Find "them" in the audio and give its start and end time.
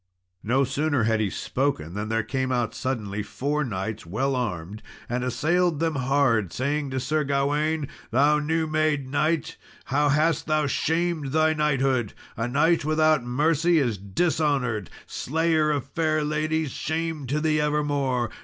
5.79-5.93